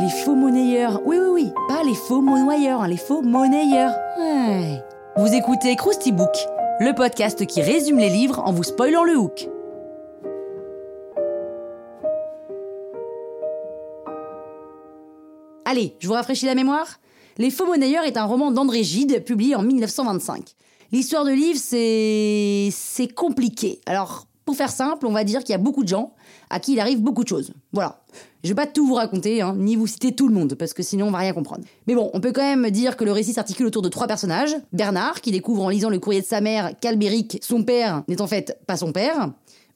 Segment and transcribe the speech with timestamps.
[0.00, 1.00] Les faux monnayeurs.
[1.04, 1.52] Oui, oui, oui.
[1.68, 3.94] Pas les faux monnayeurs, hein, les faux monnayeurs.
[5.16, 6.34] Vous écoutez Krusty Book,
[6.80, 9.48] le podcast qui résume les livres en vous spoilant le hook.
[15.64, 16.98] Allez, je vous rafraîchis la mémoire
[17.38, 20.56] Les Faux Monnayeurs est un roman d'André Gide, publié en 1925.
[20.90, 22.70] L'histoire de livre, c'est.
[22.72, 23.80] c'est compliqué.
[23.86, 26.12] Alors, pour faire simple, on va dire qu'il y a beaucoup de gens
[26.50, 27.52] à qui il arrive beaucoup de choses.
[27.72, 28.00] Voilà.
[28.42, 30.82] Je vais pas tout vous raconter, hein, ni vous citer tout le monde, parce que
[30.82, 31.62] sinon on va rien comprendre.
[31.86, 34.56] Mais bon, on peut quand même dire que le récit s'articule autour de trois personnages.
[34.72, 38.26] Bernard, qui découvre en lisant le courrier de sa mère qu'Albéric, son père, n'est en
[38.26, 39.30] fait pas son père.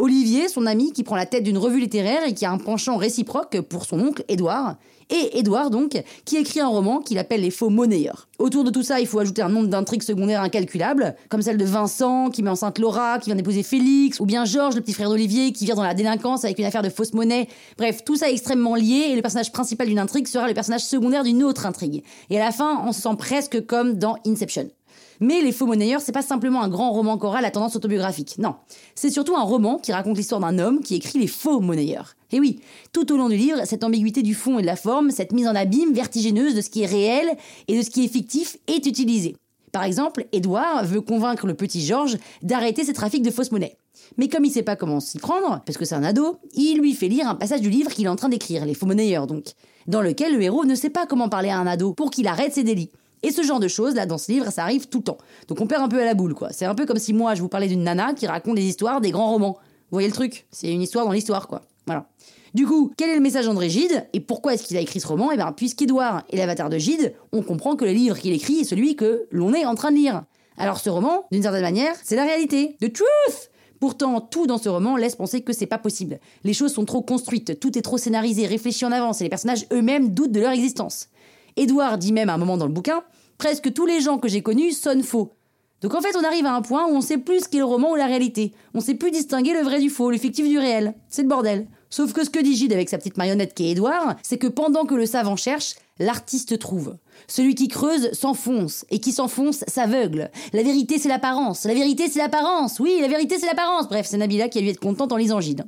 [0.00, 2.96] Olivier, son ami, qui prend la tête d'une revue littéraire et qui a un penchant
[2.96, 4.76] réciproque pour son oncle Édouard
[5.10, 8.28] et Édouard donc, qui écrit un roman qu'il appelle Les Faux Monnayeurs.
[8.38, 11.64] Autour de tout ça, il faut ajouter un nombre d'intrigues secondaires incalculables, comme celle de
[11.64, 15.10] Vincent qui met enceinte Laura, qui vient d'épouser Félix, ou bien Georges, le petit frère
[15.10, 17.48] d'Olivier, qui vient dans la délinquance avec une affaire de fausse monnaie.
[17.76, 20.84] Bref, tout ça est extrêmement lié et le personnage principal d'une intrigue sera le personnage
[20.84, 22.04] secondaire d'une autre intrigue.
[22.30, 24.70] Et à la fin, on se sent presque comme dans Inception.
[25.20, 28.36] Mais Les Faux Monnayeurs, c'est pas simplement un grand roman choral à tendance autobiographique.
[28.38, 28.54] Non.
[28.94, 32.16] C'est surtout un roman qui raconte l'histoire d'un homme qui écrit Les Faux Monnayeurs.
[32.32, 32.60] Et oui,
[32.92, 35.48] tout au long du livre, cette ambiguïté du fond et de la forme, cette mise
[35.48, 37.36] en abîme vertigineuse de ce qui est réel
[37.68, 39.36] et de ce qui est fictif est utilisée.
[39.72, 43.76] Par exemple, Edouard veut convaincre le petit Georges d'arrêter ses trafics de fausses monnaies.
[44.16, 46.94] Mais comme il sait pas comment s'y prendre, parce que c'est un ado, il lui
[46.94, 49.44] fait lire un passage du livre qu'il est en train d'écrire, Les Faux Monnayeurs donc,
[49.86, 52.52] dans lequel le héros ne sait pas comment parler à un ado pour qu'il arrête
[52.52, 52.90] ses délits.
[53.22, 55.18] Et ce genre de choses, là, dans ce livre, ça arrive tout le temps.
[55.48, 56.50] Donc on perd un peu à la boule, quoi.
[56.52, 59.00] C'est un peu comme si moi, je vous parlais d'une nana qui raconte des histoires
[59.00, 59.58] des grands romans.
[59.90, 60.46] Vous voyez le truc?
[60.50, 61.62] C'est une histoire dans l'histoire, quoi.
[61.86, 62.06] Voilà.
[62.54, 64.06] Du coup, quel est le message d'André Gide?
[64.12, 65.30] Et pourquoi est-ce qu'il a écrit ce roman?
[65.32, 68.64] Eh bien, puisqu'Edouard est l'avatar de Gide, on comprend que le livre qu'il écrit est
[68.64, 70.24] celui que l'on est en train de lire.
[70.56, 72.76] Alors ce roman, d'une certaine manière, c'est la réalité.
[72.80, 73.50] The truth
[73.80, 76.20] Pourtant, tout dans ce roman laisse penser que c'est pas possible.
[76.44, 79.66] Les choses sont trop construites, tout est trop scénarisé, réfléchi en avance, et les personnages
[79.72, 81.08] eux-mêmes doutent de leur existence.
[81.56, 83.02] Édouard dit même à un moment dans le bouquin
[83.38, 85.32] Presque tous les gens que j'ai connus sonnent faux.
[85.80, 87.64] Donc en fait, on arrive à un point où on sait plus ce qu'est le
[87.64, 88.52] roman ou la réalité.
[88.74, 90.94] On sait plus distinguer le vrai du faux, le fictif du réel.
[91.08, 91.66] C'est le bordel.
[91.88, 94.46] Sauf que ce que dit Gide avec sa petite marionnette qui est Édouard, c'est que
[94.46, 96.96] pendant que le savant cherche, l'artiste trouve.
[97.26, 100.30] Celui qui creuse s'enfonce, et qui s'enfonce s'aveugle.
[100.52, 103.88] La vérité c'est l'apparence, la vérité c'est l'apparence, oui, la vérité c'est l'apparence.
[103.88, 105.64] Bref, c'est Nabila qui a dû être contente en lisant Gide.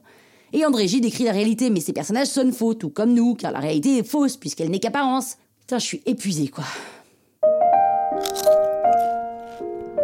[0.52, 3.50] Et André Gide écrit la réalité, mais ses personnages sonnent faux, tout comme nous, car
[3.50, 5.38] la réalité est fausse, puisqu'elle n'est qu'apparence.
[5.62, 6.64] Putain, je suis épuisée, quoi.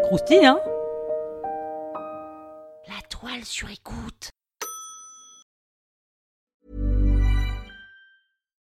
[0.04, 0.60] Croustille, hein?
[2.86, 4.30] La toile sur écoute.